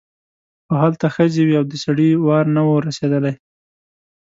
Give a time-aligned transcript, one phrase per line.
[0.65, 3.33] خو هلته ښځې وې او د سړي وار نه و رسېدلی.